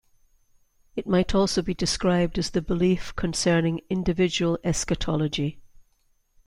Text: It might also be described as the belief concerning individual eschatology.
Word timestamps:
It 0.95 1.05
might 1.05 1.35
also 1.35 1.61
be 1.61 1.75
described 1.75 2.39
as 2.39 2.49
the 2.49 2.61
belief 2.63 3.15
concerning 3.15 3.81
individual 3.87 4.57
eschatology. 4.63 5.59